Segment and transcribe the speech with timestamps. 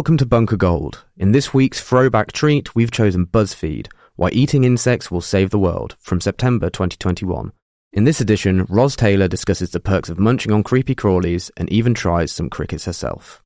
[0.00, 1.04] Welcome to Bunker Gold.
[1.18, 5.94] In this week's throwback treat, we've chosen BuzzFeed Why Eating Insects Will Save the World
[6.00, 7.52] from September 2021.
[7.92, 11.92] In this edition, Ros Taylor discusses the perks of munching on creepy crawlies and even
[11.92, 13.42] tries some crickets herself.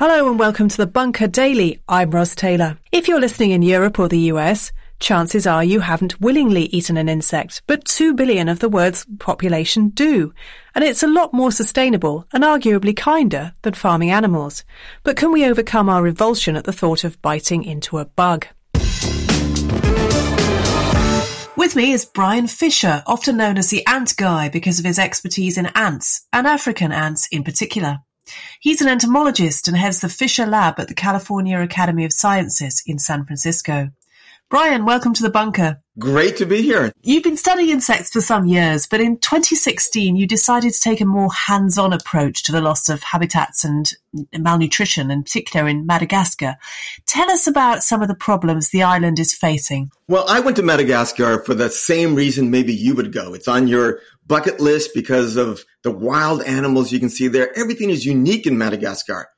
[0.00, 1.78] Hello and welcome to the Bunker Daily.
[1.88, 2.76] I'm Ros Taylor.
[2.90, 7.08] If you're listening in Europe or the US, chances are you haven't willingly eaten an
[7.08, 10.32] insect, but 2 billion of the world's population do.
[10.74, 14.64] And it's a lot more sustainable and arguably kinder than farming animals.
[15.02, 18.46] But can we overcome our revulsion at the thought of biting into a bug?
[21.56, 25.58] With me is Brian Fisher, often known as the Ant Guy because of his expertise
[25.58, 27.98] in ants, and African ants in particular.
[28.60, 32.98] He's an entomologist and heads the Fisher Lab at the California Academy of Sciences in
[32.98, 33.90] San Francisco.
[34.50, 35.80] Brian, welcome to the bunker.
[35.96, 36.92] Great to be here.
[37.02, 41.04] You've been studying insects for some years, but in 2016 you decided to take a
[41.04, 43.92] more hands-on approach to the loss of habitats and
[44.36, 46.56] malnutrition, in particular in Madagascar.
[47.06, 49.92] Tell us about some of the problems the island is facing.
[50.08, 53.34] Well, I went to Madagascar for the same reason maybe you would go.
[53.34, 57.56] It's on your bucket list because of the wild animals you can see there.
[57.56, 59.28] Everything is unique in Madagascar,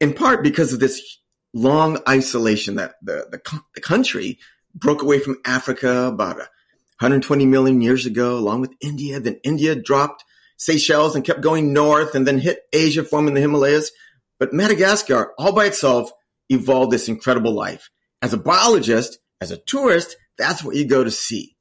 [0.00, 1.18] in part because of this
[1.52, 4.38] long isolation that the, the, the country
[4.74, 9.20] broke away from Africa about 120 million years ago, along with India.
[9.20, 10.24] Then India dropped
[10.56, 13.90] Seychelles and kept going north and then hit Asia, forming the Himalayas.
[14.38, 16.10] But Madagascar, all by itself,
[16.48, 17.90] evolved this incredible life.
[18.20, 21.56] As a biologist, as a tourist, that's what you go to see.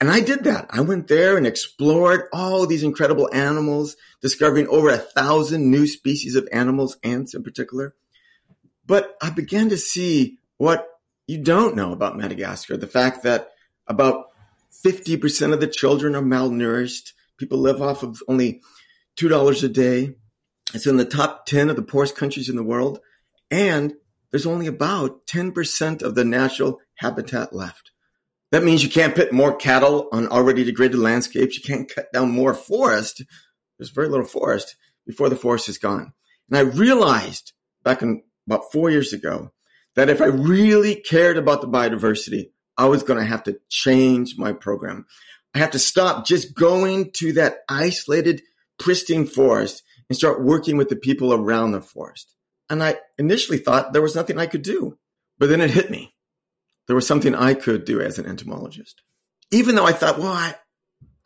[0.00, 0.66] And I did that.
[0.70, 6.34] I went there and explored all these incredible animals, discovering over a thousand new species
[6.34, 7.94] of animals, ants in particular.
[8.86, 10.86] But I began to see what
[11.26, 13.50] you don't know about Madagascar the fact that
[13.86, 14.26] about
[14.84, 17.12] 50% of the children are malnourished.
[17.38, 18.62] People live off of only
[19.16, 20.14] $2 a day.
[20.74, 23.00] It's in the top 10 of the poorest countries in the world.
[23.50, 23.94] And
[24.30, 27.92] there's only about 10% of the natural habitat left.
[28.50, 31.56] That means you can't put more cattle on already degraded landscapes.
[31.56, 33.22] You can't cut down more forest.
[33.78, 34.76] There's very little forest
[35.06, 36.12] before the forest is gone.
[36.48, 39.52] And I realized back in about four years ago
[39.94, 44.36] that if I really cared about the biodiversity, I was going to have to change
[44.38, 45.06] my program.
[45.54, 48.42] I have to stop just going to that isolated,
[48.78, 52.34] pristine forest and start working with the people around the forest.
[52.70, 54.98] And I initially thought there was nothing I could do,
[55.38, 56.14] but then it hit me.
[56.86, 59.02] There was something I could do as an entomologist.
[59.50, 60.54] Even though I thought, well, I,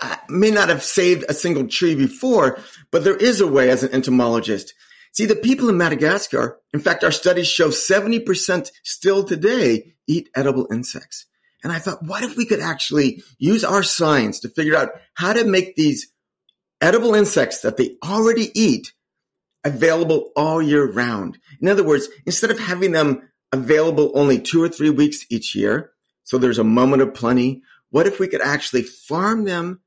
[0.01, 2.59] I may not have saved a single tree before,
[2.91, 4.75] but there is a way as an entomologist
[5.17, 10.67] See, the people in Madagascar, in fact, our studies show 70% still today eat edible
[10.71, 11.25] insects.
[11.65, 15.33] And I thought, what if we could actually use our science to figure out how
[15.33, 16.13] to make these
[16.83, 18.93] edible insects that they already eat
[19.65, 21.39] available all year round?
[21.63, 25.93] In other words, instead of having them available only two or three weeks each year,
[26.25, 29.81] so there's a moment of plenty, what if we could actually farm them,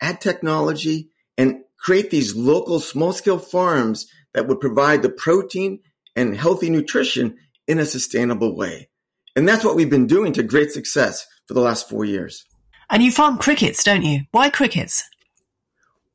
[0.00, 5.80] add technology, and create these local small scale farms that would provide the protein
[6.14, 8.88] and healthy nutrition in a sustainable way.
[9.34, 12.44] And that's what we've been doing to great success for the last four years.
[12.90, 14.20] And you farm crickets, don't you?
[14.32, 15.02] Why crickets?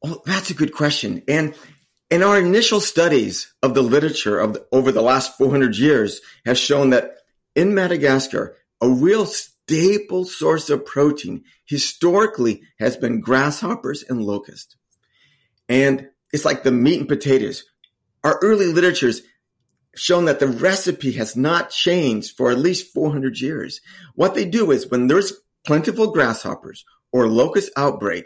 [0.05, 1.23] Oh, that's a good question.
[1.27, 1.55] And
[2.11, 6.59] in our initial studies of the literature of the, over the last 400 years has
[6.59, 7.15] shown that
[7.55, 14.75] in Madagascar, a real staple source of protein historically has been grasshoppers and locusts.
[15.67, 17.63] And it's like the meat and potatoes
[18.23, 19.21] our early literatures
[19.95, 23.81] shown that the recipe has not changed for at least 400 years.
[24.15, 25.33] What they do is when there's
[25.65, 28.25] plentiful grasshoppers or locust outbreak,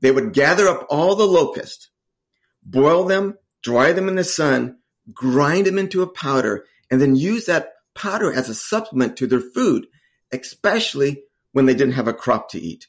[0.00, 1.90] they would gather up all the locusts,
[2.62, 4.78] boil them, dry them in the sun,
[5.12, 9.40] grind them into a powder, and then use that powder as a supplement to their
[9.40, 9.86] food,
[10.32, 11.22] especially
[11.52, 12.86] when they didn't have a crop to eat.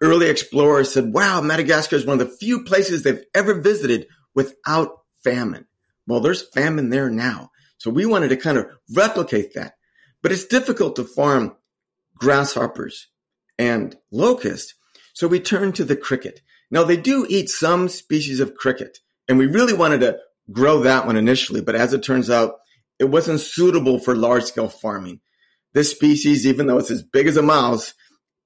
[0.00, 5.00] Early explorers said, wow, Madagascar is one of the few places they've ever visited without
[5.24, 5.66] famine.
[6.06, 7.50] Well, there's famine there now.
[7.78, 9.74] So we wanted to kind of replicate that.
[10.22, 11.56] But it's difficult to farm
[12.16, 13.08] grasshoppers
[13.58, 14.74] and locusts.
[15.14, 16.40] So we turned to the cricket.
[16.70, 18.98] Now they do eat some species of cricket
[19.28, 20.18] and we really wanted to
[20.50, 21.60] grow that one initially.
[21.60, 22.56] But as it turns out,
[22.98, 25.20] it wasn't suitable for large scale farming.
[25.74, 27.94] This species, even though it's as big as a mouse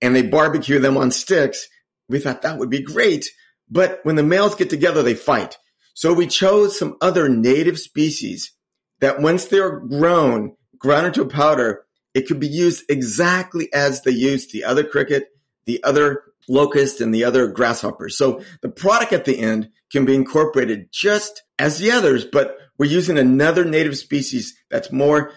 [0.01, 1.69] and they barbecue them on sticks,
[2.09, 3.27] we thought that would be great.
[3.71, 5.57] But when the males get together, they fight.
[5.95, 8.53] So we chose some other native species
[9.01, 11.85] that once they're grown, ground into a powder,
[12.15, 15.29] it could be used exactly as they used the other cricket,
[15.67, 18.09] the other locust, and the other grasshopper.
[18.09, 22.91] So the product at the end can be incorporated just as the others, but we're
[22.91, 25.33] using another native species that's more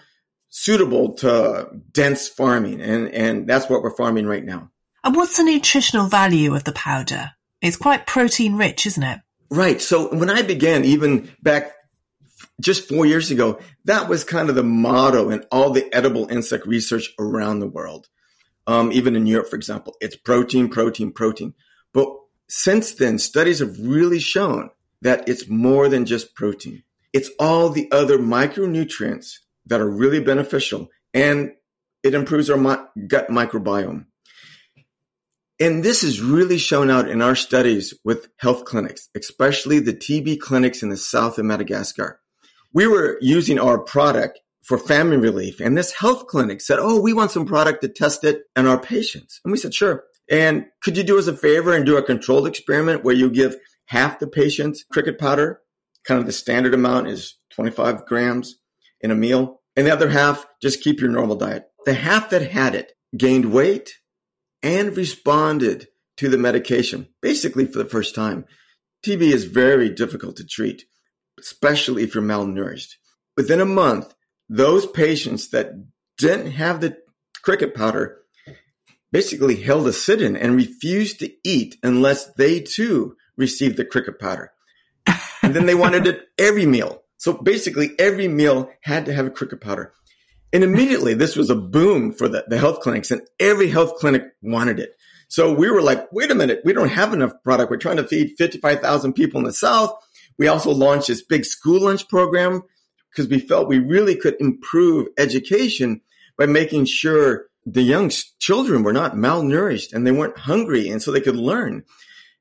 [0.48, 2.80] suitable to dense farming.
[2.80, 4.70] And, and that's what we're farming right now.
[5.04, 7.30] And what's the nutritional value of the powder?
[7.60, 9.20] It's quite protein rich, isn't it?
[9.50, 9.80] Right.
[9.80, 11.72] So when I began, even back
[12.60, 16.66] just four years ago, that was kind of the motto in all the edible insect
[16.66, 18.08] research around the world.
[18.66, 21.54] Um, even in Europe, for example, it's protein, protein, protein.
[21.92, 22.08] But
[22.48, 24.70] since then, studies have really shown
[25.02, 26.82] that it's more than just protein.
[27.12, 31.52] It's all the other micronutrients that are really beneficial and
[32.02, 32.58] it improves our
[33.06, 34.06] gut microbiome.
[35.58, 40.40] And this is really shown out in our studies with health clinics, especially the TB
[40.40, 42.20] clinics in the south of Madagascar.
[42.74, 47.12] We were using our product for famine relief and this health clinic said, Oh, we
[47.12, 49.40] want some product to test it on our patients.
[49.44, 50.04] And we said, sure.
[50.28, 53.56] And could you do us a favor and do a controlled experiment where you give
[53.86, 55.60] half the patients cricket powder?
[56.04, 58.58] Kind of the standard amount is 25 grams
[59.00, 59.60] in a meal.
[59.76, 61.66] And the other half, just keep your normal diet.
[61.84, 63.94] The half that had it gained weight
[64.62, 68.44] and responded to the medication, basically for the first time.
[69.04, 70.84] TB is very difficult to treat,
[71.38, 72.94] especially if you're malnourished.
[73.36, 74.14] Within a month,
[74.48, 75.72] those patients that
[76.18, 76.96] didn't have the
[77.42, 78.18] cricket powder
[79.12, 84.18] basically held a sit in and refused to eat unless they too received the cricket
[84.18, 84.52] powder.
[85.42, 87.02] and then they wanted it every meal.
[87.18, 89.92] So basically, every meal had to have a cricket powder.
[90.56, 94.22] And immediately, this was a boom for the, the health clinics, and every health clinic
[94.40, 94.96] wanted it.
[95.28, 97.70] So we were like, wait a minute, we don't have enough product.
[97.70, 99.92] We're trying to feed 55,000 people in the South.
[100.38, 102.62] We also launched this big school lunch program
[103.10, 106.00] because we felt we really could improve education
[106.38, 111.12] by making sure the young children were not malnourished and they weren't hungry and so
[111.12, 111.84] they could learn.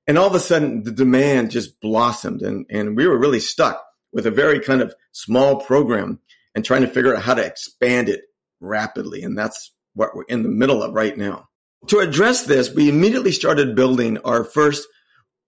[0.08, 3.86] And all of a sudden the demand just blossomed and, and we were really stuck
[4.14, 6.22] with a very kind of small program
[6.56, 8.22] and trying to figure out how to expand it
[8.60, 9.22] rapidly.
[9.22, 11.48] And that's what we're in the middle of right now.
[11.88, 14.88] To address this, we immediately started building our first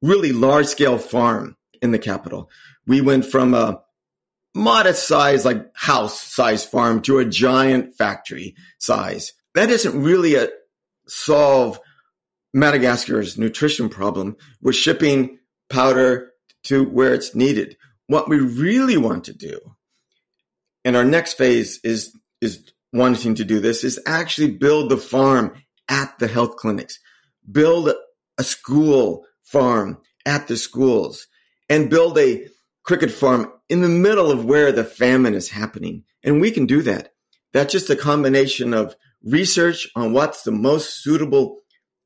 [0.01, 2.49] really large scale farm in the capital.
[2.85, 3.81] We went from a
[4.53, 9.33] modest size, like house size farm to a giant factory size.
[9.55, 10.49] That doesn't really a,
[11.07, 11.79] solve
[12.53, 14.35] Madagascar's nutrition problem.
[14.61, 15.39] We're shipping
[15.69, 16.31] powder
[16.63, 17.77] to where it's needed.
[18.07, 19.59] What we really want to do,
[20.87, 22.63] and our next phase is, is
[22.93, 26.97] wanting to do this, is actually build the farm at the health clinics,
[27.51, 27.91] build
[28.37, 31.27] a school farm at the schools,
[31.67, 32.47] and build a
[32.85, 36.05] cricket farm in the middle of where the famine is happening.
[36.23, 37.11] And we can do that.
[37.51, 41.57] That's just a combination of research on what's the most suitable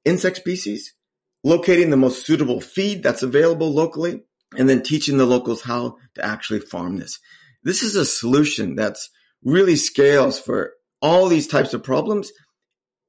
[0.06, 0.96] insect species,
[1.44, 4.24] locating the most suitable feed that's available locally,
[4.58, 7.20] and then teaching the locals how to actually farm this.
[7.64, 9.10] This is a solution that's
[9.44, 12.32] really scales for all these types of problems.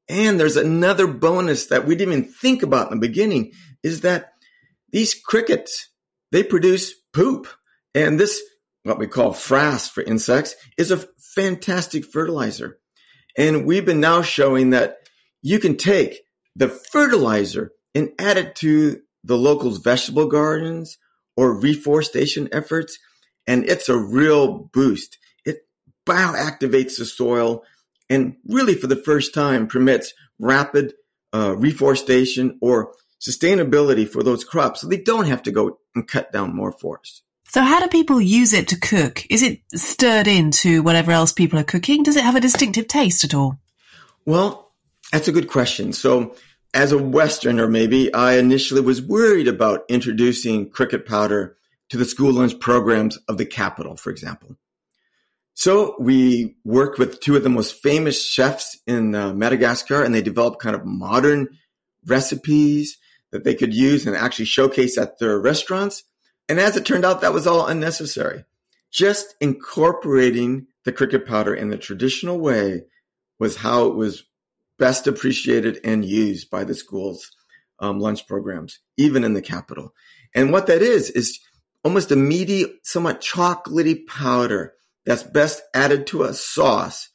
[0.08, 4.32] And there's another bonus that we didn't even think about in the beginning is that
[4.90, 5.90] these crickets,
[6.30, 7.48] they produce poop.
[7.94, 8.42] And this,
[8.82, 12.78] what we call frass for insects, is a fantastic fertilizer.
[13.36, 14.96] And we've been now showing that
[15.40, 16.20] you can take
[16.56, 20.98] the fertilizer and add it to the locals' vegetable gardens
[21.36, 22.98] or reforestation efforts,
[23.46, 25.18] and it's a real boost.
[25.44, 25.66] It
[26.06, 27.64] bioactivates the soil
[28.08, 30.94] and really for the first time permits rapid
[31.32, 36.32] uh, reforestation or sustainability for those crops so they don't have to go and cut
[36.32, 37.22] down more forest.
[37.48, 39.26] So how do people use it to cook?
[39.28, 42.02] Is it stirred into whatever else people are cooking?
[42.02, 43.58] Does it have a distinctive taste at all?
[44.24, 44.72] Well,
[45.12, 45.92] that's a good question.
[45.92, 46.34] So
[46.72, 51.56] as a Westerner, maybe I initially was worried about introducing cricket powder
[51.92, 54.56] to the school lunch programs of the capital, for example.
[55.52, 60.22] So we worked with two of the most famous chefs in uh, Madagascar and they
[60.22, 61.48] developed kind of modern
[62.06, 62.96] recipes
[63.30, 66.02] that they could use and actually showcase at their restaurants.
[66.48, 68.46] And as it turned out, that was all unnecessary.
[68.90, 72.84] Just incorporating the cricket powder in the traditional way
[73.38, 74.24] was how it was
[74.78, 77.32] best appreciated and used by the school's
[77.80, 79.92] um, lunch programs, even in the capital.
[80.34, 81.38] And what that is, is
[81.84, 84.74] almost a meaty, somewhat chocolatey powder
[85.04, 87.08] that's best added to a sauce,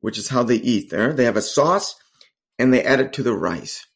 [0.00, 1.12] which is how they eat there.
[1.12, 1.94] They have a sauce
[2.58, 3.86] and they add it to the rice.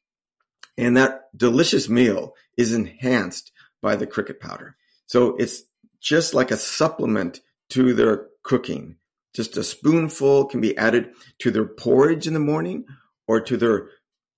[0.77, 4.77] And that delicious meal is enhanced by the cricket powder.
[5.07, 5.63] So it's
[6.01, 8.97] just like a supplement to their cooking.
[9.35, 11.11] Just a spoonful can be added
[11.41, 12.85] to their porridge in the morning
[13.29, 13.91] or to their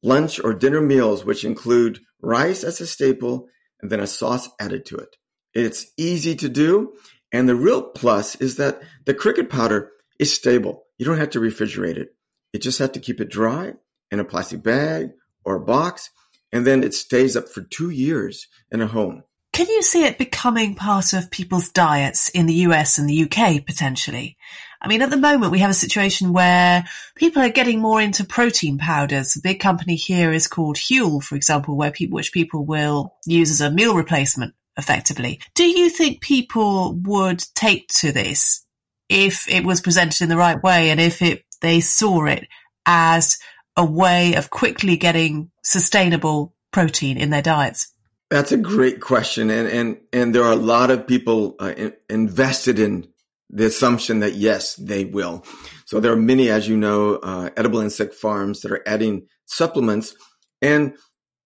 [0.02, 3.49] lunch or dinner meals, which include rice as a staple
[3.80, 5.16] and then a sauce added to it.
[5.54, 6.94] It's easy to do.
[7.32, 10.85] And the real plus is that the cricket powder is stable.
[10.99, 12.14] You don't have to refrigerate it.
[12.52, 13.73] You just have to keep it dry
[14.11, 15.12] in a plastic bag
[15.44, 16.11] or a box,
[16.52, 19.25] and then it stays up for two years in a home.
[19.54, 23.64] Can you see it becoming part of people's diets in the US and the UK
[23.64, 24.37] potentially?
[24.80, 26.85] I mean, at the moment we have a situation where
[27.16, 29.37] people are getting more into protein powders.
[29.37, 33.50] A big company here is called Huel, for example, where people, which people will use
[33.50, 35.40] as a meal replacement effectively.
[35.54, 38.64] Do you think people would take to this
[39.08, 42.46] if it was presented in the right way and if it, they saw it
[42.86, 43.38] as
[43.76, 47.92] a way of quickly getting sustainable protein in their diets?
[48.30, 51.92] That's a great question, and and and there are a lot of people uh, in,
[52.08, 53.06] invested in
[53.50, 55.44] the assumption that yes, they will.
[55.84, 60.14] So there are many, as you know, uh, edible insect farms that are adding supplements,
[60.62, 60.94] and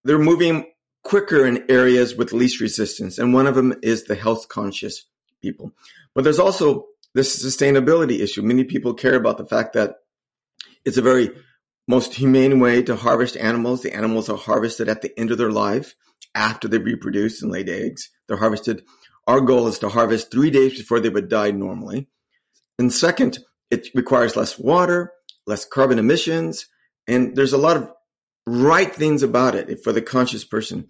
[0.04, 0.66] they're moving
[1.06, 3.18] quicker in areas with least resistance.
[3.18, 5.04] And one of them is the health conscious
[5.40, 5.72] people.
[6.14, 8.42] But there's also this sustainability issue.
[8.42, 9.96] Many people care about the fact that
[10.84, 11.30] it's a very
[11.86, 13.82] most humane way to harvest animals.
[13.82, 15.94] The animals are harvested at the end of their life
[16.34, 18.10] after they reproduce and laid eggs.
[18.26, 18.82] They're harvested.
[19.28, 22.08] Our goal is to harvest three days before they would die normally.
[22.78, 23.38] And second,
[23.70, 25.12] it requires less water,
[25.46, 26.66] less carbon emissions,
[27.06, 27.90] and there's a lot of
[28.46, 30.88] right things about it for the conscious person.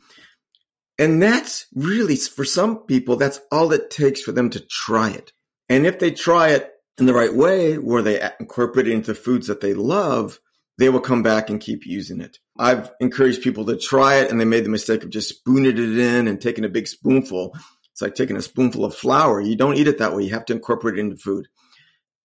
[0.99, 5.33] And that's really, for some people, that's all it takes for them to try it.
[5.69, 9.49] And if they try it in the right way, where they incorporate it into foods
[9.49, 10.39] that they love,
[10.79, 12.39] they will come back and keep using it.
[12.59, 15.79] I've encouraged people to try it and they made the mistake of just spooning it
[15.79, 17.55] in and taking a big spoonful.
[17.93, 19.41] It's like taking a spoonful of flour.
[19.41, 20.25] You don't eat it that way.
[20.25, 21.49] You have to incorporate it into food.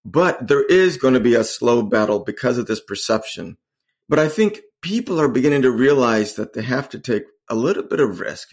[0.04, 3.58] But there is going to be a slow battle because of this perception.
[4.10, 7.84] But I think people are beginning to realize that they have to take a little
[7.84, 8.50] bit of risk.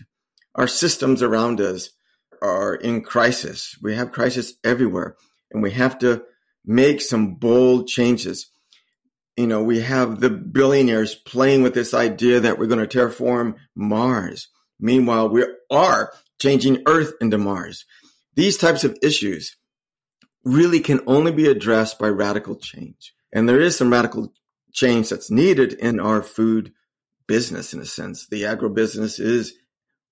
[0.55, 1.91] Our systems around us
[2.43, 3.77] are in crisis.
[3.83, 5.17] We have crisis everywhere
[5.51, 6.25] and we have to
[6.65, 8.51] make some bold changes
[9.39, 13.55] you know, we have the billionaires playing with this idea that we're going to terraform
[13.77, 14.49] Mars.
[14.81, 17.85] Meanwhile, we are changing Earth into Mars.
[18.35, 19.57] These types of issues
[20.45, 23.15] really can only be addressed by radical change.
[23.33, 24.33] And there is some radical
[24.73, 26.73] change that's needed in our food
[27.27, 28.27] business, in a sense.
[28.27, 29.55] The agribusiness is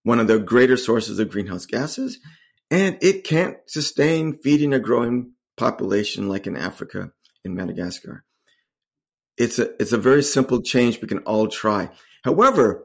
[0.02, 2.18] one of the greater sources of greenhouse gases,
[2.70, 7.10] and it can't sustain feeding a growing population like in Africa,
[7.44, 8.24] in Madagascar.
[9.36, 11.90] It's a, it's a very simple change we can all try.
[12.24, 12.84] However,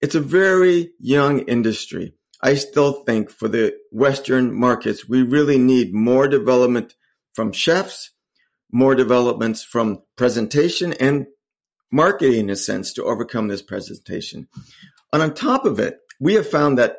[0.00, 2.14] it's a very young industry.
[2.42, 6.94] I still think for the Western markets, we really need more development
[7.34, 8.10] from chefs,
[8.72, 11.26] more developments from presentation and
[11.90, 14.48] marketing in a sense to overcome this presentation.
[15.12, 16.96] And on top of it, we have found that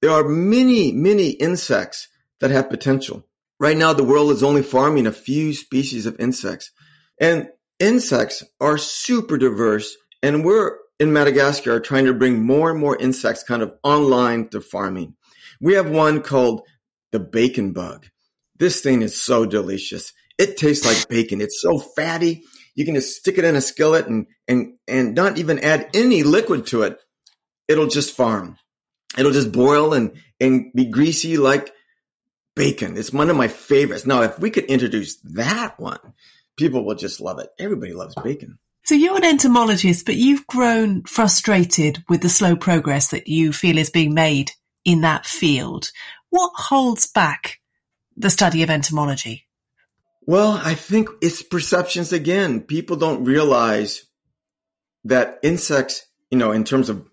[0.00, 2.08] there are many, many insects
[2.40, 3.24] that have potential.
[3.60, 6.72] Right now, the world is only farming a few species of insects.
[7.20, 7.48] And
[7.78, 13.42] insects are super diverse and we're in Madagascar trying to bring more and more insects
[13.42, 15.16] kind of online to farming.
[15.60, 16.62] We have one called
[17.10, 18.06] the bacon bug.
[18.58, 20.12] This thing is so delicious.
[20.42, 21.40] It tastes like bacon.
[21.40, 22.42] It's so fatty.
[22.74, 26.22] You can just stick it in a skillet and, and, and not even add any
[26.22, 26.98] liquid to it.
[27.68, 28.56] It'll just farm.
[29.16, 31.70] It'll just boil and, and be greasy like
[32.56, 32.96] bacon.
[32.96, 34.06] It's one of my favorites.
[34.06, 36.14] Now, if we could introduce that one
[36.56, 37.50] people will just love it.
[37.58, 38.58] Everybody loves bacon.
[38.84, 43.78] So you're an entomologist, but you've grown frustrated with the slow progress that you feel
[43.78, 44.50] is being made
[44.84, 45.90] in that field.
[46.30, 47.60] What holds back
[48.16, 49.46] the study of entomology?
[50.26, 52.60] Well, I think it's perceptions again.
[52.60, 54.04] People don't realize
[55.04, 57.08] that insects, you know, in terms of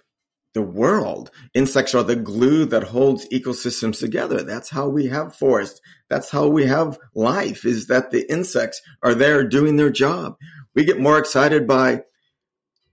[0.54, 1.32] the world.
[1.54, 4.44] Insects are the glue that holds ecosystems together.
[4.44, 5.80] That's how we have forests.
[6.10, 10.38] That's how we have life is that the insects are there doing their job.
[10.76, 12.04] We get more excited by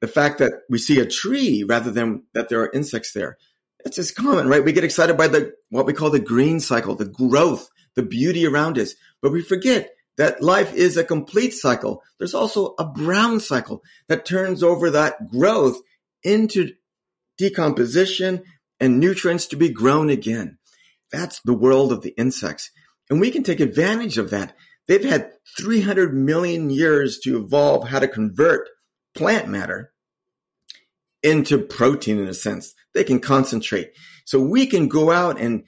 [0.01, 3.39] the fact that we see a tree rather than that there are insects there.
[3.85, 4.65] It's just common, right?
[4.65, 8.47] We get excited by the, what we call the green cycle, the growth, the beauty
[8.47, 12.03] around us, but we forget that life is a complete cycle.
[12.19, 15.79] There's also a brown cycle that turns over that growth
[16.23, 16.73] into
[17.39, 18.43] decomposition,
[18.81, 20.59] and nutrients to be grown again.
[21.13, 22.71] That's the world of the insects.
[23.09, 24.55] And we can take advantage of that.
[24.89, 28.69] They've had 300 million years to evolve how to convert
[29.15, 29.93] plant matter
[31.23, 32.75] into protein in a sense.
[32.95, 33.93] They can concentrate.
[34.25, 35.65] So we can go out and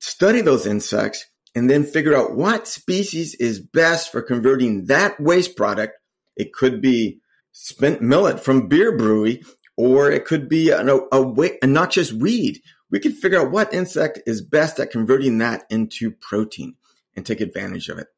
[0.00, 5.56] study those insects and then figure out what species is best for converting that waste
[5.56, 5.98] product.
[6.36, 7.20] It could be
[7.52, 9.42] spent millet from beer brewery
[9.76, 12.60] or it could be a, a, a, a noxious weed.
[12.90, 16.74] We can figure out what insect is best at converting that into protein
[17.16, 18.08] and take advantage of it.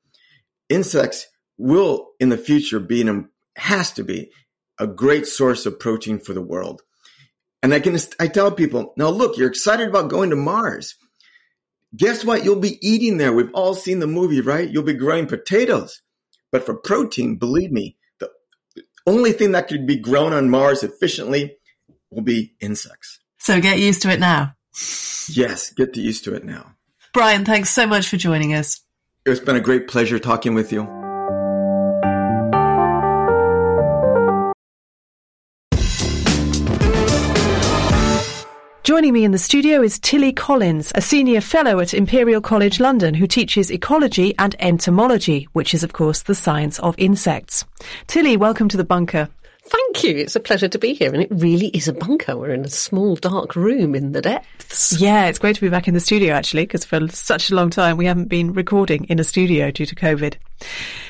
[0.68, 1.26] Insects
[1.58, 4.30] will in the future be an, has to be
[4.78, 6.82] a great source of protein for the world.
[7.62, 10.96] And I can, I tell people, now look, you're excited about going to Mars.
[11.96, 12.44] Guess what?
[12.44, 13.32] You'll be eating there.
[13.32, 14.68] We've all seen the movie, right?
[14.68, 16.00] You'll be growing potatoes.
[16.50, 18.30] But for protein, believe me, the
[19.06, 21.56] only thing that could be grown on Mars efficiently
[22.10, 23.20] will be insects.
[23.38, 24.54] So get used to it now.
[25.28, 26.74] Yes, get used to it now.
[27.12, 28.80] Brian, thanks so much for joining us.
[29.26, 31.01] It's been a great pleasure talking with you.
[38.92, 43.14] Joining me in the studio is Tilly Collins, a senior fellow at Imperial College London
[43.14, 47.64] who teaches ecology and entomology, which is, of course, the science of insects.
[48.06, 49.30] Tilly, welcome to the bunker.
[49.64, 50.14] Thank you.
[50.18, 51.10] It's a pleasure to be here.
[51.10, 52.36] And it really is a bunker.
[52.36, 55.00] We're in a small, dark room in the depths.
[55.00, 57.70] Yeah, it's great to be back in the studio, actually, because for such a long
[57.70, 60.34] time we haven't been recording in a studio due to COVID.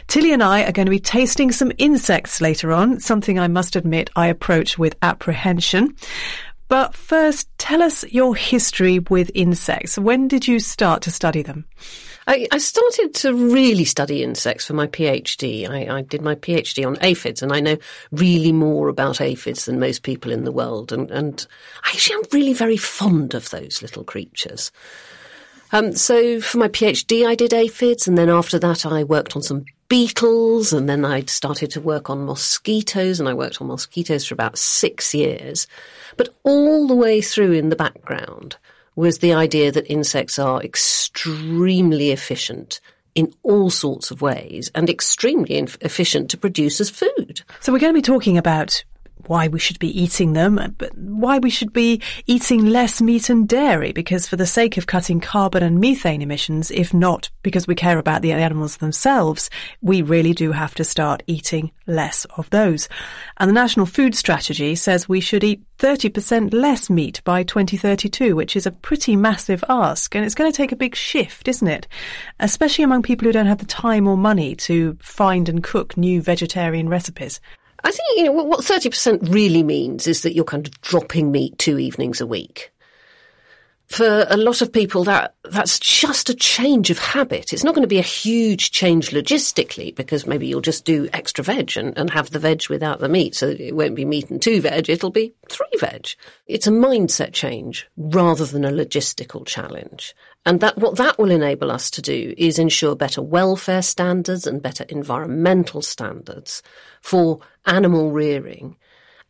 [0.06, 3.74] Tilly and I are going to be tasting some insects later on, something I must
[3.74, 5.96] admit I approach with apprehension.
[6.72, 9.98] But first, tell us your history with insects.
[9.98, 11.66] When did you start to study them?
[12.26, 15.68] I, I started to really study insects for my PhD.
[15.68, 17.76] I, I, did my PhD on aphids, and I know
[18.10, 20.92] really more about aphids than most people in the world.
[20.92, 21.46] And, and
[21.84, 24.72] actually, I'm really very fond of those little creatures.
[25.72, 29.42] Um, so for my PhD, I did aphids, and then after that, I worked on
[29.42, 34.24] some beetles, and then I started to work on mosquitoes, and I worked on mosquitoes
[34.24, 35.66] for about six years.
[36.16, 38.56] But all the way through in the background
[38.94, 42.80] was the idea that insects are extremely efficient
[43.14, 47.42] in all sorts of ways and extremely efficient to produce as food.
[47.60, 48.84] So we're going to be talking about
[49.26, 53.30] why we should be eating them, uh, but why we should be eating less meat
[53.30, 57.66] and dairy, because for the sake of cutting carbon and methane emissions, if not because
[57.66, 62.48] we care about the animals themselves, we really do have to start eating less of
[62.50, 62.88] those.
[63.38, 68.54] And the National Food Strategy says we should eat 30% less meat by 2032, which
[68.54, 70.14] is a pretty massive ask.
[70.14, 71.88] And it's going to take a big shift, isn't it?
[72.38, 76.22] Especially among people who don't have the time or money to find and cook new
[76.22, 77.40] vegetarian recipes.
[77.84, 81.58] I think, you know, what 30% really means is that you're kind of dropping meat
[81.58, 82.70] two evenings a week.
[83.88, 87.52] For a lot of people, that, that's just a change of habit.
[87.52, 91.44] It's not going to be a huge change logistically because maybe you'll just do extra
[91.44, 93.34] veg and, and have the veg without the meat.
[93.34, 96.08] So it won't be meat and two veg, it'll be three veg.
[96.46, 100.14] It's a mindset change rather than a logistical challenge.
[100.46, 104.62] And that, what that will enable us to do is ensure better welfare standards and
[104.62, 106.62] better environmental standards
[107.02, 108.76] for animal rearing.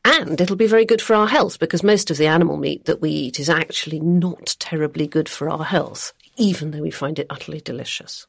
[0.05, 3.01] And it'll be very good for our health because most of the animal meat that
[3.01, 7.27] we eat is actually not terribly good for our health, even though we find it
[7.31, 8.27] utterly delicious.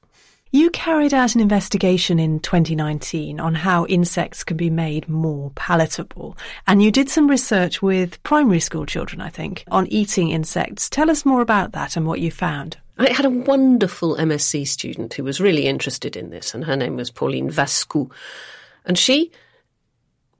[0.55, 6.37] You carried out an investigation in 2019 on how insects can be made more palatable.
[6.67, 10.91] And you did some research with primary school children, I think, on eating insects.
[10.91, 12.77] Tell us more about that and what you found.
[12.99, 16.97] I had a wonderful MSc student who was really interested in this, and her name
[16.97, 18.11] was Pauline Vascou.
[18.85, 19.31] And she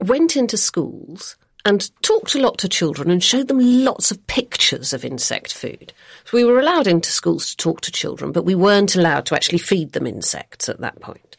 [0.08, 4.92] went into schools and talked a lot to children and showed them lots of pictures
[4.92, 5.92] of insect food.
[6.24, 9.34] So we were allowed into schools to talk to children, but we weren't allowed to
[9.34, 11.36] actually feed them insects at that point.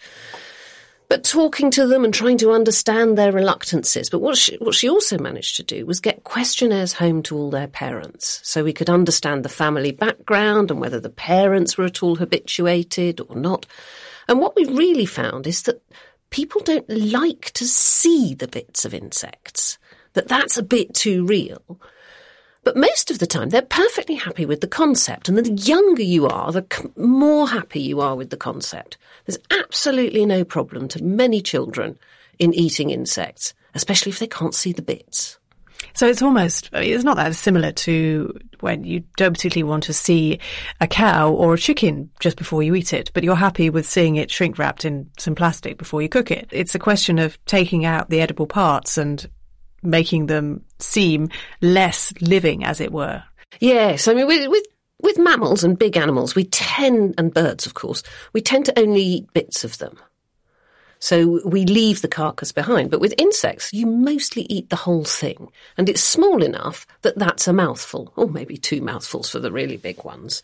[1.08, 4.10] But talking to them and trying to understand their reluctances.
[4.10, 7.52] But what she, what she also managed to do was get questionnaires home to all
[7.52, 8.42] their parents.
[8.44, 13.22] So we could understand the family background and whether the parents were at all habituated
[13.30, 13.68] or not.
[14.28, 15.84] And what we really found is that
[16.36, 19.78] people don't like to see the bits of insects,
[20.16, 21.80] that that's a bit too real.
[22.66, 25.30] But most of the time, they're perfectly happy with the concept.
[25.30, 28.98] And the younger you are, the more happy you are with the concept.
[29.26, 31.98] There's absolutely no problem to many children
[32.38, 35.38] in eating insects, especially if they can't see the bits.
[35.96, 40.40] So it's almost, it's not that similar to when you don't particularly want to see
[40.82, 44.18] a cow or a chicken just before you eat it, but you're happy with seeing
[44.18, 46.50] it shrink wrapped in some plastic before you cook it.
[46.52, 49.28] It's a question of taking out the edible parts and
[49.84, 51.30] making them seem
[51.62, 53.24] less living, as it were.
[53.60, 54.08] Yes.
[54.08, 54.66] I mean, with, with
[55.02, 58.02] with mammals and big animals, we tend, and birds, of course,
[58.34, 59.98] we tend to only eat bits of them.
[61.00, 62.90] So we leave the carcass behind.
[62.90, 65.50] But with insects, you mostly eat the whole thing.
[65.78, 69.78] And it's small enough that that's a mouthful, or maybe two mouthfuls for the really
[69.78, 70.42] big ones.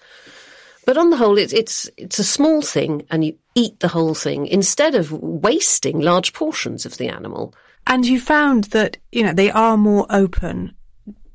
[0.86, 4.16] But on the whole, it's, it's, it's a small thing and you eat the whole
[4.16, 7.54] thing instead of wasting large portions of the animal.
[7.88, 10.76] And you found that, you know, they are more open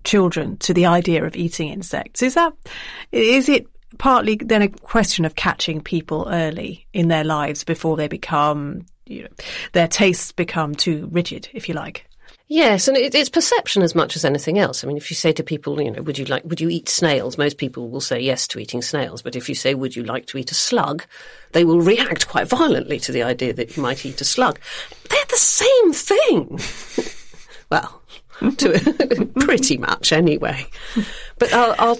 [0.04, 2.22] children to the idea of eating insects.
[2.22, 2.52] Is that,
[3.12, 3.66] is it
[3.98, 9.22] partly then a question of catching people early in their lives before they become, you
[9.24, 9.28] know,
[9.72, 12.06] their tastes become too rigid, if you like?
[12.48, 14.84] Yes, and it, it's perception as much as anything else.
[14.84, 16.88] I mean, if you say to people, you know, would you like, would you eat
[16.88, 17.36] snails?
[17.36, 19.20] Most people will say yes to eating snails.
[19.20, 21.04] But if you say, would you like to eat a slug?
[21.52, 24.60] They will react quite violently to the idea that you might eat a slug.
[25.10, 26.60] They're the same thing.
[27.70, 28.00] well,
[28.58, 30.66] to, pretty much anyway.
[31.38, 31.96] But our, our,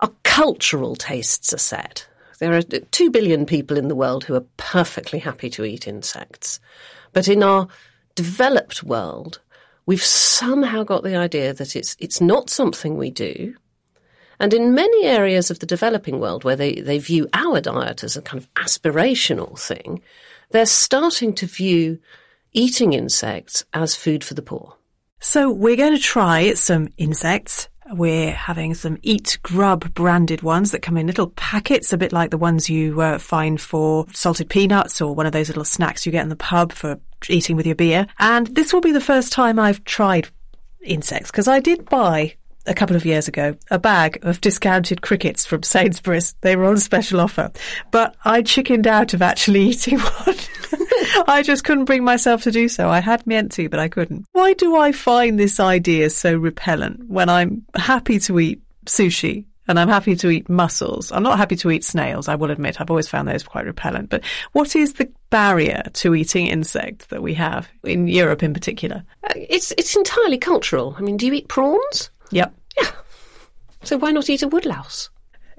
[0.00, 2.06] our cultural tastes are set.
[2.38, 6.60] There are two billion people in the world who are perfectly happy to eat insects.
[7.12, 7.68] But in our
[8.14, 9.40] developed world,
[9.86, 13.54] we've somehow got the idea that it's it's not something we do.
[14.40, 18.16] And in many areas of the developing world where they, they view our diet as
[18.16, 20.00] a kind of aspirational thing,
[20.50, 21.98] they're starting to view
[22.52, 24.76] eating insects as food for the poor.
[25.20, 27.68] So we're going to try some insects.
[27.90, 32.30] We're having some Eat Grub branded ones that come in little packets, a bit like
[32.30, 36.12] the ones you uh, find for salted peanuts or one of those little snacks you
[36.12, 38.06] get in the pub for eating with your beer.
[38.18, 40.28] And this will be the first time I've tried
[40.82, 42.34] insects because I did buy
[42.68, 46.34] a couple of years ago a bag of discounted crickets from Sainsbury's.
[46.42, 47.50] They were on special offer,
[47.90, 50.36] but I chickened out of actually eating one.
[51.26, 52.88] I just couldn't bring myself to do so.
[52.88, 54.26] I had meant to, but I couldn't.
[54.32, 59.78] Why do I find this idea so repellent when I'm happy to eat sushi and
[59.78, 61.12] I'm happy to eat mussels.
[61.12, 62.80] I'm not happy to eat snails, I will admit.
[62.80, 64.08] I've always found those quite repellent.
[64.08, 69.04] But what is the barrier to eating insects that we have in Europe in particular?
[69.22, 70.96] Uh, it's it's entirely cultural.
[70.98, 72.10] I mean, do you eat prawns?
[72.30, 72.54] Yep.
[73.82, 75.10] So why not eat a woodlouse?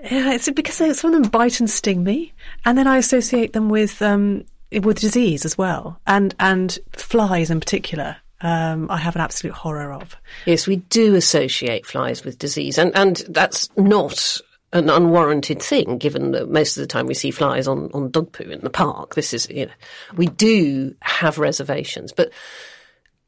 [0.03, 2.33] Yeah, it's because some of them bite and sting me,
[2.65, 7.59] and then I associate them with um, with disease as well, and and flies in
[7.59, 10.15] particular um, I have an absolute horror of.
[10.45, 14.39] Yes, we do associate flies with disease, and, and that's not
[14.71, 18.31] an unwarranted thing, given that most of the time we see flies on, on dog
[18.31, 19.15] poo in the park.
[19.15, 19.71] This is, you know,
[20.15, 22.31] we do have reservations, but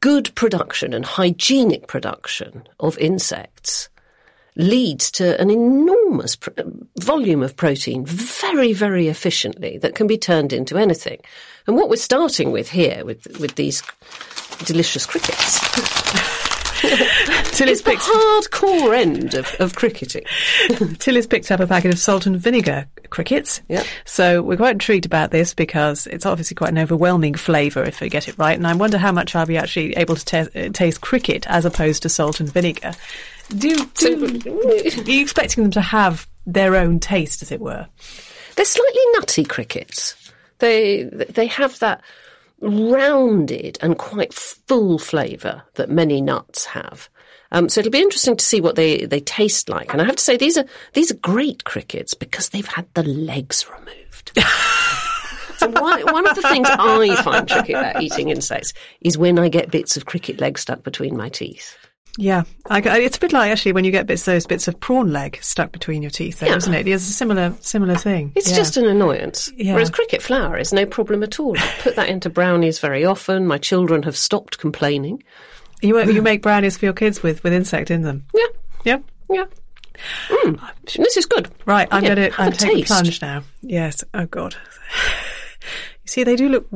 [0.02, 3.90] good production and hygienic production of insects
[4.56, 6.50] leads to an enormous pr-
[7.00, 11.20] volume of protein very, very efficiently that can be turned into anything.
[11.68, 13.84] And what we're starting with here, with with these
[14.66, 15.60] delicious crickets.
[17.52, 20.24] Tilly's picked the hardcore end of, of cricketing.
[20.98, 23.62] Tilly's picked up a packet of salt and vinegar crickets.
[23.68, 23.86] Yep.
[24.06, 28.10] So we're quite intrigued about this because it's obviously quite an overwhelming flavour if we
[28.10, 28.58] get it right.
[28.58, 32.02] And I wonder how much I'll be actually able to t- taste cricket as opposed
[32.04, 32.94] to salt and vinegar.
[33.58, 37.88] Do, do so, are you expecting them to have their own taste, as it were?
[38.56, 40.16] They're slightly nutty crickets.
[40.60, 42.02] They they have that
[42.62, 47.10] rounded and quite full flavour that many nuts have.
[47.52, 49.92] Um, so it'll be interesting to see what they, they taste like.
[49.92, 53.04] And I have to say, these are these are great crickets because they've had the
[53.04, 54.32] legs removed.
[55.58, 59.50] so why, one of the things I find tricky about eating insects is when I
[59.50, 61.78] get bits of cricket leg stuck between my teeth.
[62.18, 65.14] Yeah, I, it's a bit like actually when you get bits those bits of prawn
[65.14, 66.88] leg stuck between your teeth, there, not it?
[66.88, 68.34] It's a similar similar thing.
[68.36, 68.58] It's yeah.
[68.58, 69.50] just an annoyance.
[69.56, 69.74] Yeah.
[69.74, 71.58] Whereas cricket flour is no problem at all.
[71.58, 73.48] I put that into brownies very often.
[73.48, 75.24] My children have stopped complaining.
[75.82, 78.26] You you make brownies for your kids with with insect in them.
[78.34, 78.48] Yeah,
[78.84, 78.98] yeah,
[79.30, 79.46] yeah.
[80.30, 80.60] Mm,
[80.96, 81.50] this is good.
[81.66, 83.44] Right, I'm yeah, going to I'm taking a plunge now.
[83.62, 84.04] Yes.
[84.14, 84.56] Oh God.
[86.06, 86.68] See, they do look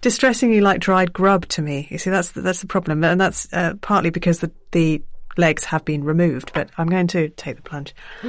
[0.00, 1.86] distressingly like dried grub to me.
[1.90, 5.02] You see, that's the, that's the problem, and that's uh, partly because the the
[5.36, 6.52] legs have been removed.
[6.54, 7.94] But I'm going to take the plunge.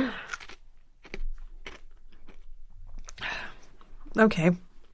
[4.18, 4.52] okay,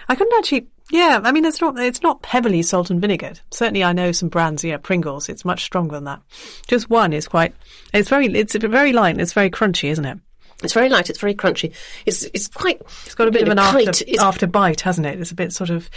[0.07, 0.67] I couldn't actually.
[0.91, 3.39] Yeah, I mean, it's not it's not heavily salt and vinegared.
[3.51, 4.63] Certainly, I know some brands.
[4.63, 5.29] Yeah, Pringles.
[5.29, 6.21] It's much stronger than that.
[6.67, 7.55] Just one is quite.
[7.93, 8.27] It's very.
[8.27, 9.19] It's very light.
[9.19, 10.19] It's very crunchy, isn't it?
[10.63, 11.09] It's very light.
[11.09, 11.73] It's very crunchy.
[12.05, 12.81] It's it's quite.
[13.05, 15.19] It's got a bit of an after, after bite, hasn't it?
[15.19, 15.89] It's a bit sort of.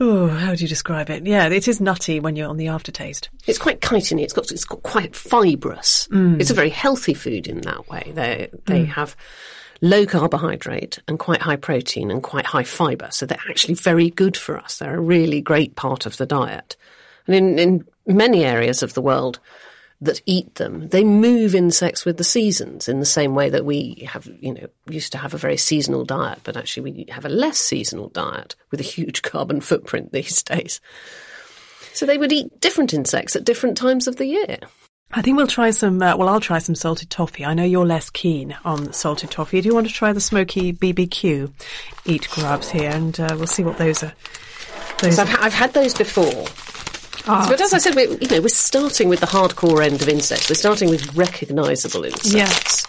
[0.00, 1.26] Oh, how do you describe it?
[1.26, 3.30] Yeah, it is nutty when you're on the aftertaste.
[3.48, 4.22] It's quite chitiny.
[4.22, 6.08] It's got it's got quite fibrous.
[6.12, 6.40] Mm.
[6.40, 8.12] It's a very healthy food in that way.
[8.14, 8.88] They they mm.
[8.88, 9.16] have
[9.80, 13.08] low carbohydrate and quite high protein and quite high fibre.
[13.10, 14.78] So they're actually very good for us.
[14.78, 16.76] They're a really great part of the diet.
[17.26, 19.38] And in, in many areas of the world,
[20.00, 20.88] that eat them.
[20.88, 24.68] They move insects with the seasons in the same way that we have, you know,
[24.88, 28.54] used to have a very seasonal diet, but actually we have a less seasonal diet
[28.70, 30.80] with a huge carbon footprint these days.
[31.94, 34.58] So they would eat different insects at different times of the year.
[35.10, 36.02] I think we'll try some.
[36.02, 37.44] Uh, well, I'll try some salted toffee.
[37.44, 39.60] I know you're less keen on salted toffee.
[39.62, 41.50] Do you want to try the smoky BBQ
[42.04, 44.12] eat grubs here, and uh, we'll see what those are.
[45.00, 46.44] Those I've, I've, had those before,
[47.28, 47.46] Ah.
[47.48, 50.48] But as I said, we're, you know, we're starting with the hardcore end of insects.
[50.48, 52.34] We're starting with recognisable insects.
[52.34, 52.86] Yes.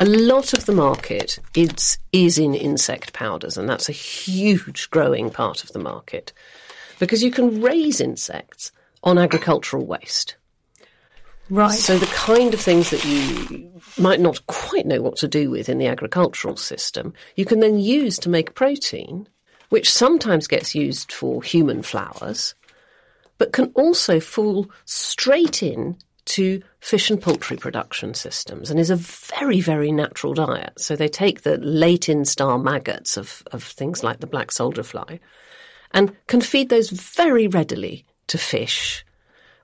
[0.00, 5.30] A lot of the market is is in insect powders, and that's a huge growing
[5.30, 6.32] part of the market
[6.98, 8.72] because you can raise insects
[9.04, 10.36] on agricultural waste.
[11.50, 11.72] Right.
[11.72, 15.68] So the kind of things that you might not quite know what to do with
[15.68, 19.28] in the agricultural system, you can then use to make protein,
[19.68, 22.54] which sometimes gets used for human flours,
[23.42, 28.94] but can also fall straight in to fish and poultry production systems and is a
[28.94, 30.70] very, very natural diet.
[30.78, 35.18] So they take the late instar maggots of, of things like the black soldier fly
[35.90, 39.04] and can feed those very readily to fish,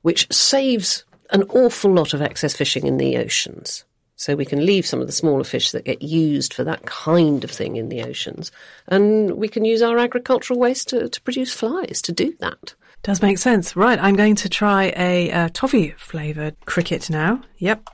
[0.03, 3.85] which saves an awful lot of excess fishing in the oceans.
[4.19, 7.45] So we can leave some of the smaller fish that get used for that kind
[7.45, 8.51] of thing in the oceans.
[8.89, 12.75] And we can use our agricultural waste to, to produce flies to do that.
[13.05, 13.77] Does make sense.
[13.77, 17.43] Right, I'm going to try a uh, toffee flavoured cricket now.
[17.59, 17.89] Yep.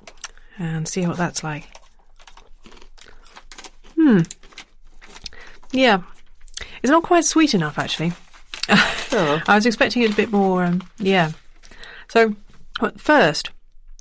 [0.58, 1.68] And see what that's like.
[3.96, 4.20] Hmm.
[5.72, 6.00] Yeah.
[6.82, 8.12] It's not quite sweet enough, actually.
[9.16, 9.40] Oh.
[9.46, 11.30] I was expecting it a bit more, um, yeah.
[12.08, 12.34] So,
[12.96, 13.50] first,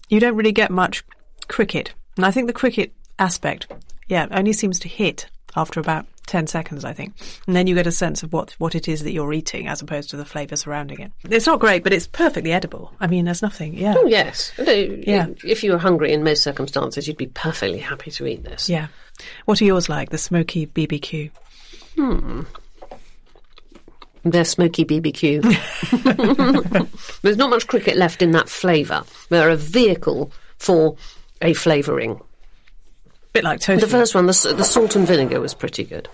[0.10, 1.04] you don't really get much
[1.48, 1.94] cricket.
[2.15, 3.71] And I think the cricket aspect,
[4.08, 7.13] yeah, only seems to hit after about 10 seconds, I think.
[7.47, 9.82] And then you get a sense of what, what it is that you're eating as
[9.82, 11.12] opposed to the flavour surrounding it.
[11.30, 12.93] It's not great, but it's perfectly edible.
[12.99, 13.95] I mean, there's nothing, yeah.
[13.97, 14.52] Oh, yes.
[14.58, 15.28] Uh, yeah.
[15.43, 18.69] If you were hungry in most circumstances, you'd be perfectly happy to eat this.
[18.69, 18.88] Yeah.
[19.45, 21.30] What are yours like, the smoky BBQ?
[21.95, 22.41] Hmm.
[24.23, 25.43] They're smoky BBQ.
[27.21, 29.04] There's not much cricket left in that flavour.
[29.30, 30.95] They're a vehicle for
[31.43, 32.19] a flavouring.
[33.34, 33.82] bit like tofu.
[33.82, 36.08] The first one, the, the salt and vinegar, was pretty good.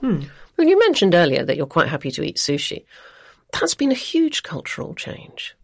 [0.00, 0.22] Hmm.
[0.56, 2.84] Well, you mentioned earlier that you're quite happy to eat sushi.
[3.52, 5.54] That's been a huge cultural change.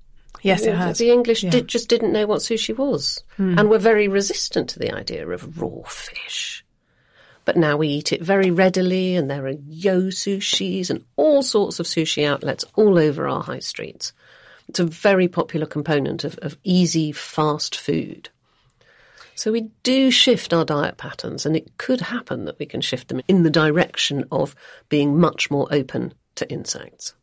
[0.43, 0.99] yes, it has.
[0.99, 1.51] The English Yeah.
[1.51, 3.59] did, just didn't know what sushi was hmm.
[3.59, 6.65] and were very resistant to the idea of raw fish.
[7.45, 11.81] But now we eat it very readily, and there are yo sushis and all sorts
[11.81, 14.13] of sushi outlets all over our high streets.
[14.69, 18.31] It's a very popular component of, of easy, fast food.
[19.35, 23.09] So we do shift our diet patterns, and it could happen that we can shift
[23.09, 24.55] them in the direction of
[24.89, 27.15] being much more open to insects.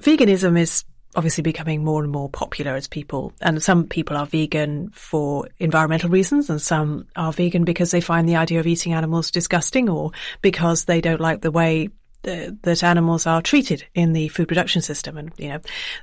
[0.00, 0.84] veganism is
[1.16, 6.10] obviously becoming more and more popular as people, and some people are vegan for environmental
[6.10, 10.10] reasons, and some are vegan because they find the idea of eating animals disgusting, or
[10.42, 11.88] because they don't like the way
[12.24, 15.16] that animals are treated in the food production system.
[15.16, 15.60] And you know,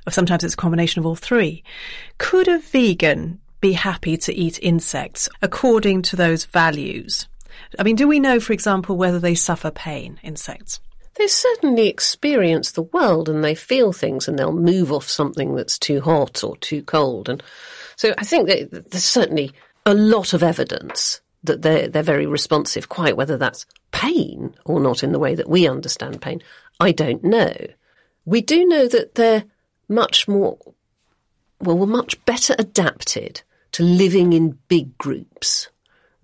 [0.08, 1.64] sometimes it's a combination of all three.
[2.18, 7.26] Could a vegan be happy to eat insects according to those values?
[7.78, 10.80] I mean, do we know, for example, whether they suffer pain, insects?
[11.14, 15.78] They certainly experience the world and they feel things and they'll move off something that's
[15.78, 17.28] too hot or too cold.
[17.28, 17.42] And
[17.96, 19.52] so I think there's certainly
[19.86, 25.02] a lot of evidence that they're, they're very responsive, quite whether that's pain or not
[25.02, 26.42] in the way that we understand pain.
[26.80, 27.54] I don't know.
[28.24, 29.44] We do know that they're
[29.88, 30.58] much more,
[31.60, 35.68] well, we're much better adapted to living in big groups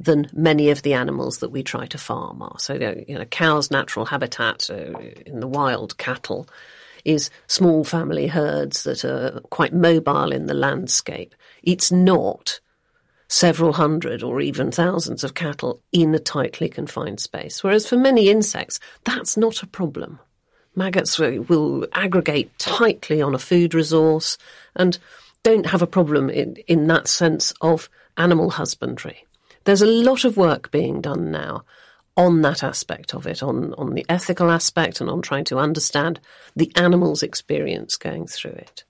[0.01, 2.59] than many of the animals that we try to farm are.
[2.59, 6.49] So, you know, cows' natural habitat uh, in the wild cattle
[7.05, 11.35] is small family herds that are quite mobile in the landscape.
[11.63, 12.61] It's not
[13.29, 17.63] several hundred or even thousands of cattle in a tightly confined space.
[17.63, 20.19] Whereas for many insects, that's not a problem.
[20.75, 24.39] Maggots will- will aggregate tightly on a food resource
[24.77, 24.99] and
[25.43, 29.25] don't have a problem in, in that sense of animal husbandry.
[29.65, 31.65] There's a lot of work being done now
[32.17, 36.19] on that aspect of it, on, on the ethical aspect and on trying to understand
[36.57, 38.85] the animal's experience going through it.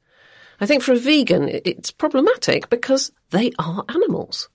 [0.61, 4.49] I think for a vegan, it's problematic because they are animals.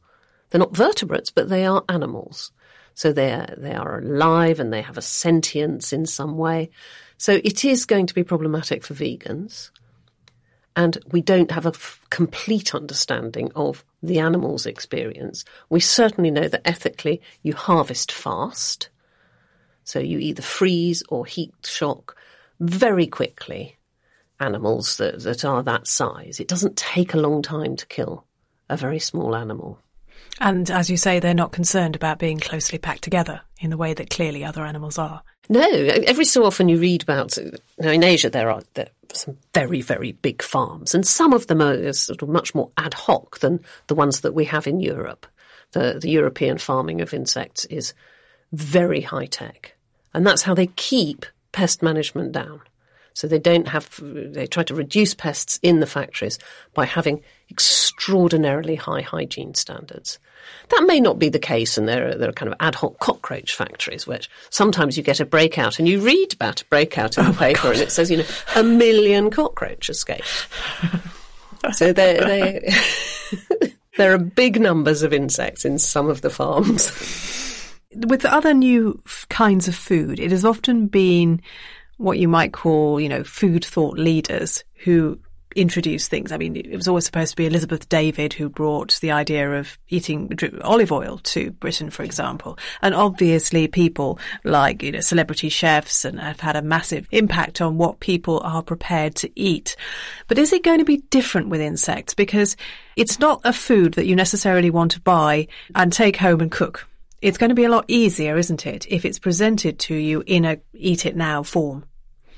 [0.50, 2.52] They're not vertebrates, but they are animals.
[2.96, 6.70] So they are, they are alive and they have a sentience in some way.
[7.18, 9.72] So it is going to be problematic for vegans.
[10.76, 15.46] And we don't have a f- complete understanding of the animal's experience.
[15.70, 18.90] We certainly know that ethically you harvest fast.
[19.84, 22.18] So you either freeze or heat shock
[22.60, 23.78] very quickly
[24.40, 26.40] animals that, that are that size.
[26.40, 28.26] It doesn't take a long time to kill
[28.70, 29.80] a very small animal.
[30.40, 33.94] And as you say, they're not concerned about being closely packed together in the way
[33.94, 35.22] that clearly other animals are.
[35.50, 37.38] No, every so often you read about.
[37.38, 41.34] Uh, now in Asia there are there are some very very big farms, and some
[41.34, 44.68] of them are sort of much more ad hoc than the ones that we have
[44.68, 45.26] in Europe.
[45.72, 47.94] The the European farming of insects is
[48.52, 49.76] very high tech,
[50.14, 52.62] and that's how they keep pest management down.
[53.14, 56.40] So they don't have, they try to reduce pests in the factories
[56.74, 60.20] by having extraordinarily high hygiene standards.
[60.70, 63.00] That may not be the case, and there are, there are kind of ad hoc
[63.00, 67.26] cockroach factories, which sometimes you get a breakout and you read about a breakout in
[67.26, 70.48] oh the oh paper and it says, you know, a million cockroach escaped.
[71.74, 76.92] so they they there are big numbers of insects in some of the farms.
[77.96, 81.42] With other new f- kinds of food, it has often been
[81.98, 85.20] what you might call, you know, food thought leaders who
[85.56, 86.32] introduce things.
[86.32, 89.78] I mean, it was always supposed to be Elizabeth David who brought the idea of
[89.90, 90.32] eating
[90.64, 92.58] olive oil to Britain, for example.
[92.82, 97.78] And obviously people like, you know, celebrity chefs and have had a massive impact on
[97.78, 99.76] what people are prepared to eat.
[100.28, 102.14] But is it going to be different with insects?
[102.14, 102.56] Because
[102.96, 106.88] it's not a food that you necessarily want to buy and take home and cook.
[107.24, 110.44] It's going to be a lot easier, isn't it, if it's presented to you in
[110.44, 111.86] a eat it now form?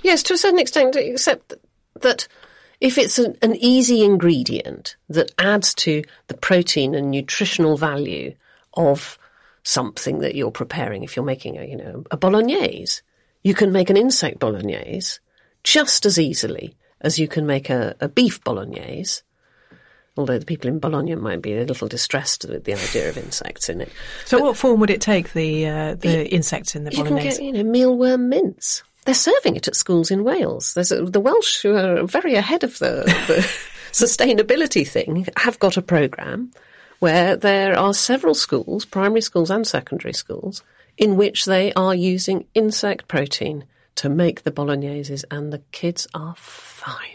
[0.04, 1.56] Yes, to a certain extent, except
[2.02, 2.28] that
[2.80, 8.36] if it's an, an easy ingredient that adds to the protein and nutritional value
[8.76, 9.18] of
[9.64, 13.02] something that you're preparing, if you're making a, you know, a bolognese,
[13.44, 15.18] you can make an insect bolognese
[15.64, 19.24] just as easily as you can make a, a beef bolognese
[20.18, 23.70] although the people in Bologna might be a little distressed with the idea of insects
[23.70, 23.92] in it.
[24.26, 27.14] So, but what form would it take the uh, the it, insects in the bolognese?
[27.14, 28.84] You can get, you know, mealworm mince.
[29.06, 30.74] They're serving it at schools in Wales.
[30.74, 33.48] There's a, the Welsh, who are very ahead of the, the
[33.92, 36.52] sustainability thing, have got a programme
[37.00, 40.64] where there are several schools, primary schools and secondary schools,
[40.98, 46.36] in which they are using insect protein to make the bologneses, and the kids are
[46.36, 47.15] fine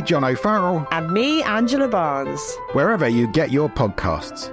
[0.01, 0.87] John O'Farrell.
[0.91, 2.57] And me, Angela Barnes.
[2.73, 4.49] Wherever you get your podcasts.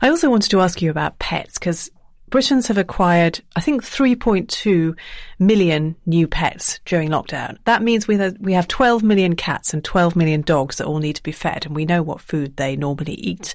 [0.00, 1.90] I also wanted to ask you about pets because
[2.30, 4.96] Britons have acquired, I think, 3.2
[5.38, 7.58] million new pets during lockdown.
[7.64, 10.98] That means we have, we have 12 million cats and 12 million dogs that all
[10.98, 13.54] need to be fed, and we know what food they normally eat.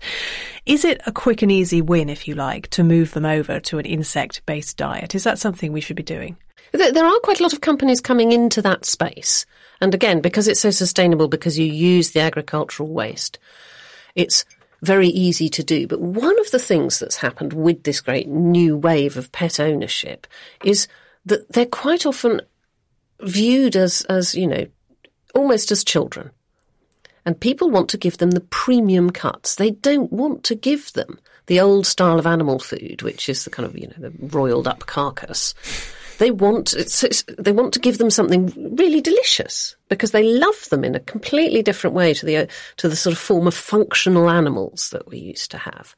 [0.65, 3.79] Is it a quick and easy win, if you like, to move them over to
[3.79, 5.15] an insect based diet?
[5.15, 6.37] Is that something we should be doing?
[6.71, 9.45] There are quite a lot of companies coming into that space.
[9.79, 13.37] And again, because it's so sustainable, because you use the agricultural waste,
[14.15, 14.45] it's
[14.83, 15.87] very easy to do.
[15.87, 20.27] But one of the things that's happened with this great new wave of pet ownership
[20.63, 20.87] is
[21.25, 22.41] that they're quite often
[23.21, 24.67] viewed as, as, you know,
[25.33, 26.31] almost as children.
[27.25, 29.55] And people want to give them the premium cuts.
[29.55, 33.49] They don't want to give them the old style of animal food, which is the
[33.49, 35.53] kind of, you know, the roiled up carcass.
[36.17, 40.69] They want it's, it's, they want to give them something really delicious because they love
[40.69, 42.45] them in a completely different way to the uh,
[42.77, 45.95] to the sort of form of functional animals that we used to have.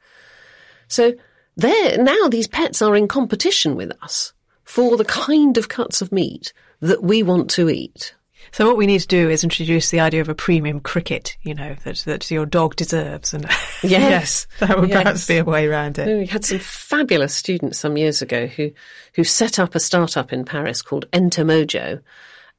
[0.88, 1.14] So
[1.56, 4.32] there now these pets are in competition with us
[4.64, 8.14] for the kind of cuts of meat that we want to eat.
[8.52, 11.54] So what we need to do is introduce the idea of a premium cricket, you
[11.54, 13.44] know, that that your dog deserves, and
[13.82, 15.02] yes, yes that would yes.
[15.02, 16.18] perhaps be a way around it.
[16.18, 18.72] We had some fabulous students some years ago who
[19.14, 22.00] who set up a startup in Paris called Entomojo,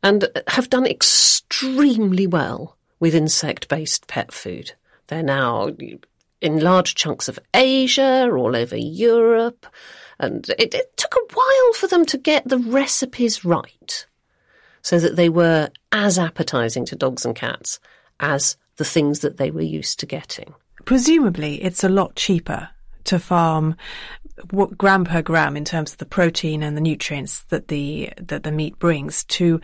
[0.04, 4.74] and have done extremely well with insect-based pet food.
[5.08, 5.70] They're now
[6.42, 9.66] in large chunks of Asia, all over Europe,
[10.20, 14.06] and it, it took a while for them to get the recipes right
[14.88, 17.78] so that they were as appetizing to dogs and cats
[18.22, 20.54] as the things that they were used to getting.
[20.86, 22.70] Presumably, it's a lot cheaper
[23.04, 23.76] to farm
[24.78, 28.52] gram per gram in terms of the protein and the nutrients that the that the
[28.52, 29.60] meat brings to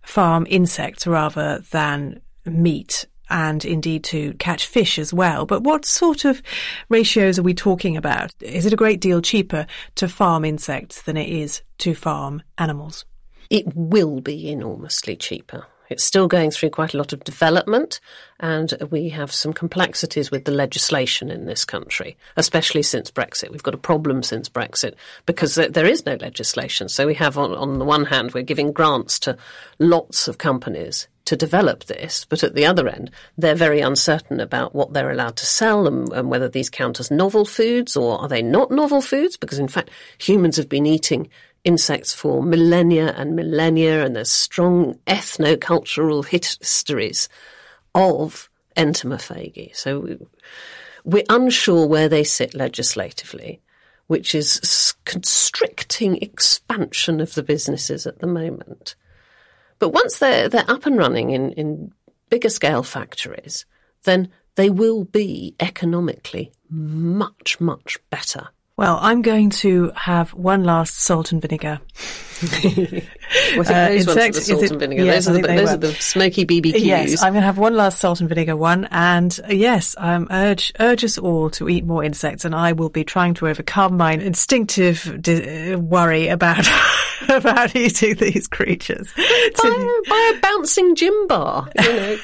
[0.00, 5.44] farm insects rather than meat and indeed to catch fish as well.
[5.44, 6.40] But what sort of
[6.88, 8.32] ratios are we talking about?
[8.40, 9.66] Is it a great deal cheaper
[9.96, 13.04] to farm insects than it is to farm animals?
[13.52, 15.66] It will be enormously cheaper.
[15.90, 18.00] It's still going through quite a lot of development,
[18.40, 23.50] and we have some complexities with the legislation in this country, especially since Brexit.
[23.50, 24.94] We've got a problem since Brexit
[25.26, 26.88] because there is no legislation.
[26.88, 29.36] So we have, on, on the one hand, we're giving grants to
[29.78, 34.74] lots of companies to develop this, but at the other end, they're very uncertain about
[34.74, 38.28] what they're allowed to sell and, and, whether these count as novel foods or are
[38.28, 39.36] they not novel foods?
[39.36, 41.28] Because in fact, humans have been eating
[41.64, 47.28] insects for millennia and millennia, and there's strong ethno-cultural histories
[47.94, 49.74] of entomophagy.
[49.76, 50.18] So
[51.04, 53.60] we're unsure where they sit legislatively,
[54.06, 58.94] which is constricting expansion of the businesses at the moment.
[59.78, 61.92] But once they're they're up and running in, in
[62.28, 63.66] bigger scale factories,
[64.04, 68.48] then they will be economically much, much better.
[68.76, 71.80] Well, I'm going to have one last salt and vinegar.
[72.64, 75.04] well, uh, those ones are the salt and vinegar.
[75.04, 76.80] Yes, those, are the, those are the, smoky BBQs.
[76.80, 78.88] Yes, I'm going to have one last salt and vinegar one.
[78.90, 82.46] And uh, yes, um, urge urge us all to eat more insects.
[82.46, 86.66] And I will be trying to overcome my instinctive di- uh, worry about
[87.28, 89.12] about eating these creatures.
[89.14, 91.68] Buy, buy a bouncing gym bar.
[91.78, 92.16] You know.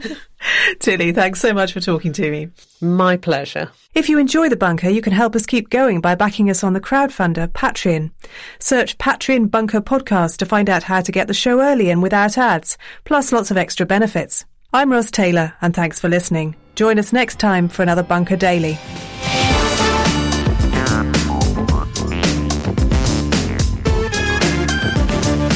[0.80, 2.48] Tilly, thanks so much for talking to me.
[2.80, 3.70] My pleasure.
[3.94, 6.72] If you enjoy The Bunker, you can help us keep going by backing us on
[6.72, 8.10] the crowdfunder Patreon.
[8.58, 12.36] Search Patreon Bunker Podcast to find out how to get the show early and without
[12.36, 14.44] ads, plus lots of extra benefits.
[14.72, 16.56] I'm Ros Taylor, and thanks for listening.
[16.74, 18.78] Join us next time for another Bunker Daily.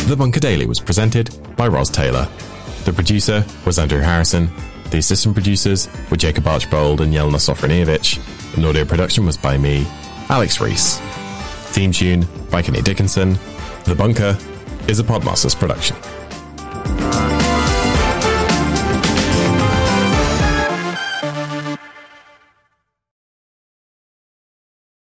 [0.08, 2.26] The Bunker Daily was presented by Ros Taylor.
[2.84, 4.50] The producer was Andrew Harrison.
[4.90, 9.86] The assistant producers were Jacob Archbold and Jelena Sofronijevic, and audio production was by me,
[10.28, 10.98] Alex Rees.
[11.70, 13.38] Theme tune by Kenny Dickinson.
[13.84, 14.36] The Bunker
[14.88, 15.96] is a Podmasters production.